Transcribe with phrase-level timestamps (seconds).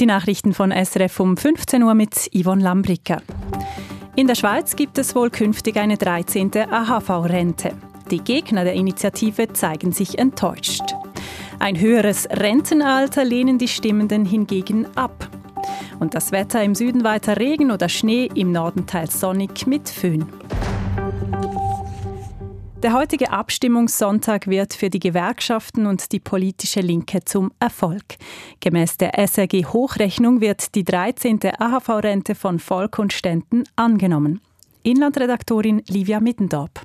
[0.00, 3.20] Die Nachrichten von SRF um 15 Uhr mit Yvonne Lambricker.
[4.16, 6.50] In der Schweiz gibt es wohl künftig eine 13.
[6.54, 7.72] AHV-Rente.
[8.10, 10.94] Die Gegner der Initiative zeigen sich enttäuscht.
[11.58, 15.28] Ein höheres Rentenalter lehnen die Stimmenden hingegen ab.
[15.98, 20.24] Und das Wetter im Süden weiter Regen oder Schnee, im Norden teils sonnig mit Föhn.
[22.82, 28.16] Der heutige Abstimmungssonntag wird für die Gewerkschaften und die politische Linke zum Erfolg.
[28.60, 31.40] Gemäß der SRG Hochrechnung wird die 13.
[31.58, 34.40] AHV-Rente von Volk und Ständen angenommen.
[34.82, 36.80] Inlandredaktorin Livia Mittendorp.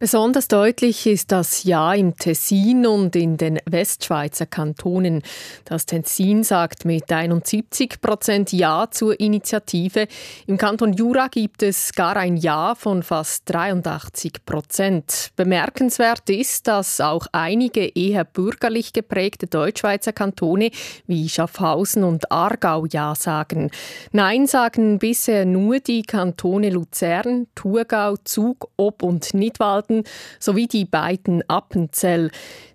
[0.00, 5.22] Besonders deutlich ist das Ja im Tessin und in den Westschweizer Kantonen.
[5.64, 10.06] Das Tessin sagt mit 71 Prozent Ja zur Initiative.
[10.46, 15.32] Im Kanton Jura gibt es gar ein Ja von fast 83 Prozent.
[15.34, 20.70] Bemerkenswert ist, dass auch einige eher bürgerlich geprägte Deutschschweizer Kantone
[21.08, 23.72] wie Schaffhausen und Aargau Ja sagen.
[24.12, 30.04] Nein sagen bisher nur die Kantone Luzern, Thurgau, Zug, Ob und Nidwald Baden
[30.38, 32.30] sowie die beiden Appenzell.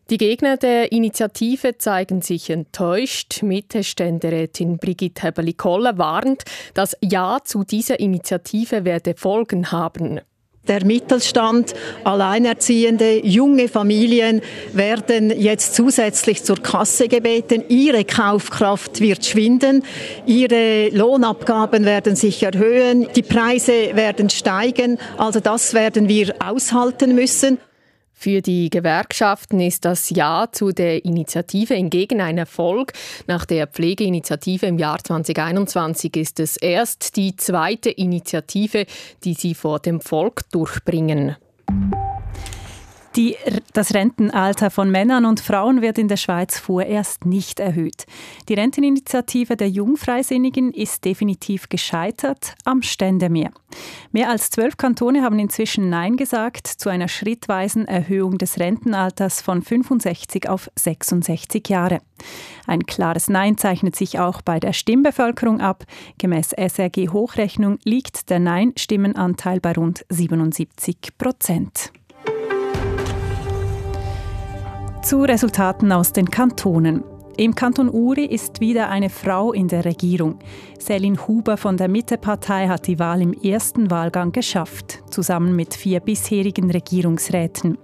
[0.09, 3.41] Die Gegner der Initiative zeigen sich enttäuscht.
[3.41, 10.19] Mitte-Ständerätin Brigitte Heberli-Koller warnt, das Ja zu dieser Initiative werde Folgen haben.
[10.69, 11.73] Der Mittelstand,
[12.05, 14.39] Alleinerziehende, junge Familien
[14.71, 17.65] werden jetzt zusätzlich zur Kasse gebeten.
[17.67, 19.83] Ihre Kaufkraft wird schwinden,
[20.25, 24.99] ihre Lohnabgaben werden sich erhöhen, die Preise werden steigen.
[25.17, 27.57] Also das werden wir aushalten müssen.
[28.23, 32.93] Für die Gewerkschaften ist das Ja zu der Initiative hingegen ein Erfolg.
[33.27, 38.85] Nach der Pflegeinitiative im Jahr 2021 ist es erst die zweite Initiative,
[39.25, 41.35] die sie vor dem Volk durchbringen.
[43.15, 43.35] Die,
[43.73, 48.07] das Rentenalter von Männern und Frauen wird in der Schweiz vorerst nicht erhöht.
[48.49, 53.51] Die Renteninitiative der Jungfreisinnigen ist definitiv gescheitert am Ständemeer.
[54.11, 59.61] Mehr als zwölf Kantone haben inzwischen Nein gesagt zu einer schrittweisen Erhöhung des Rentenalters von
[59.61, 61.99] 65 auf 66 Jahre.
[62.65, 65.85] Ein klares Nein zeichnet sich auch bei der Stimmbevölkerung ab.
[66.17, 71.91] Gemäß SRG Hochrechnung liegt der Nein-Stimmenanteil bei rund 77 Prozent.
[75.03, 77.03] Zu Resultaten aus den Kantonen.
[77.35, 80.39] Im Kanton Uri ist wieder eine Frau in der Regierung.
[80.79, 85.99] Selin Huber von der Mittepartei hat die Wahl im ersten Wahlgang geschafft, zusammen mit vier
[85.99, 87.77] bisherigen Regierungsräten.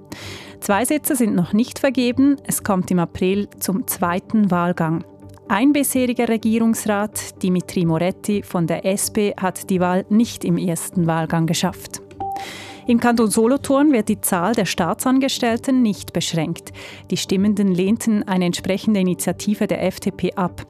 [0.62, 2.38] Zwei Sitze sind noch nicht vergeben.
[2.48, 5.04] Es kommt im April zum zweiten Wahlgang.
[5.50, 11.48] Ein bisheriger Regierungsrat, Dimitri Moretti von der SP, hat die Wahl nicht im ersten Wahlgang
[11.48, 12.02] geschafft.
[12.90, 16.74] Im Kanton Solothurn wird die Zahl der Staatsangestellten nicht beschränkt.
[17.12, 20.66] Die Stimmenden lehnten eine entsprechende Initiative der FDP ab.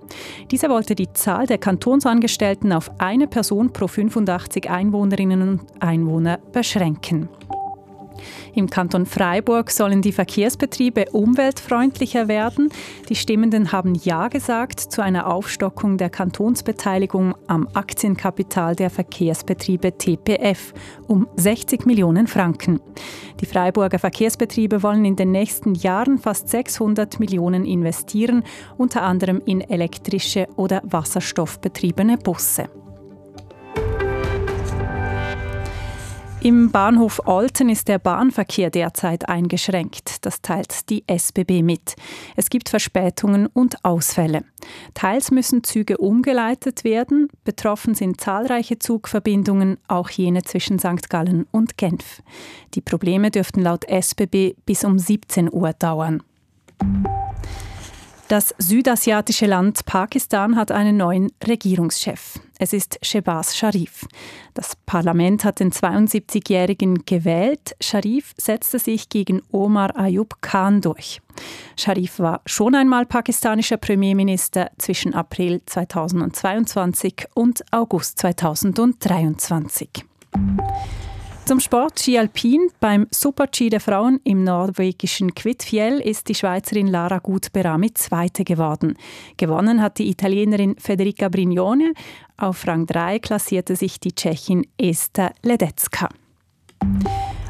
[0.52, 7.30] Diese wollte die Zahl der Kantonsangestellten auf eine Person pro 85 Einwohnerinnen und Einwohner beschränken.
[8.54, 12.70] Im Kanton Freiburg sollen die Verkehrsbetriebe umweltfreundlicher werden.
[13.10, 20.74] Die Stimmenden haben Ja gesagt zu einer Aufstockung der Kantonsbeteiligung am Aktienkapital der Verkehrsbetriebe TPF
[21.08, 22.80] um 60 Millionen Franken.
[23.40, 28.44] Die Freiburger Verkehrsbetriebe wollen in den nächsten Jahren fast 600 Millionen investieren,
[28.78, 32.70] unter anderem in elektrische oder wasserstoffbetriebene Busse.
[36.42, 40.26] Im Bahnhof Olten ist der Bahnverkehr derzeit eingeschränkt.
[40.26, 41.98] Das teilt die SBB mit.
[42.38, 44.46] Es gibt Verspätungen und Ausfälle.
[44.94, 47.28] Teils müssen Züge umgeleitet werden.
[47.44, 51.10] Betroffen sind zahlreiche Zugverbindungen, auch jene zwischen St.
[51.10, 52.22] Gallen und Genf.
[52.74, 56.24] Die Probleme dürften laut SBB bis um 17 Uhr dauern.
[58.30, 62.40] Das südasiatische Land Pakistan hat einen neuen Regierungschef.
[62.62, 64.06] Es ist Shehbaz Sharif.
[64.54, 67.74] Das Parlament hat den 72-Jährigen gewählt.
[67.80, 71.22] Sharif setzte sich gegen Omar Ayub Khan durch.
[71.78, 79.90] Sharif war schon einmal pakistanischer Premierminister zwischen April 2022 und August 2023.
[81.50, 82.70] Zum Sport Ski Alpin.
[82.80, 88.96] Beim Super-G der Frauen im norwegischen Kvitfjell ist die Schweizerin Lara Gutberami Zweite geworden.
[89.36, 91.94] Gewonnen hat die Italienerin Federica Brignone.
[92.38, 96.10] Auf Rang 3 klassierte sich die Tschechin Esther Ledecka.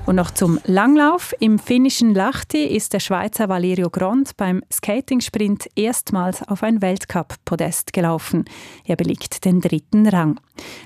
[0.09, 1.35] Und noch zum Langlauf.
[1.39, 8.45] Im finnischen Lahti ist der Schweizer Valerio Grond beim Skating-Sprint erstmals auf ein Weltcup-Podest gelaufen.
[8.85, 10.39] Er belegt den dritten Rang.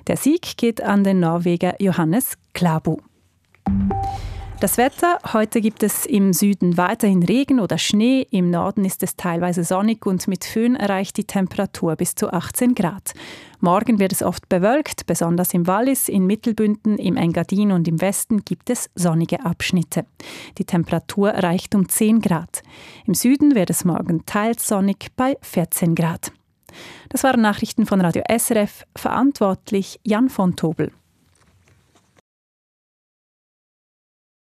[0.08, 2.98] Der Sieg geht an den Norweger Johannes Klabu.
[4.60, 9.16] Das Wetter, heute gibt es im Süden weiterhin Regen oder Schnee, im Norden ist es
[9.16, 13.14] teilweise sonnig und mit Föhn erreicht die Temperatur bis zu 18 Grad.
[13.63, 18.44] Morgen wird es oft bewölkt, besonders im Wallis, in Mittelbünden, im Engadin und im Westen
[18.44, 20.06] gibt es sonnige Abschnitte.
[20.57, 22.62] Die Temperatur erreicht um 10 Grad.
[23.06, 26.33] Im Süden wird es morgen teils sonnig bei 14 Grad.
[27.07, 30.92] Das waren Nachrichten von Radio SRF, verantwortlich Jan von Tobel.